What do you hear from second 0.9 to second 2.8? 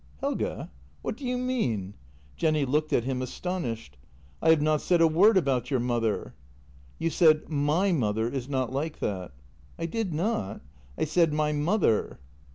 What do you mean?" Jenny